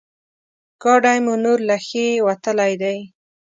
ګاډی 0.81 1.17
مو 1.25 1.33
نور 1.43 1.59
له 1.69 1.77
ښې 1.85 2.07
وتلی 2.27 2.73
دی. 2.81 2.97